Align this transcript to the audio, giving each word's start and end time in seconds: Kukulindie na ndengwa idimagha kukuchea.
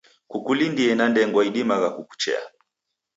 Kukulindie 0.31 0.91
na 0.95 1.05
ndengwa 1.11 1.41
idimagha 1.49 1.89
kukuchea. 1.95 2.41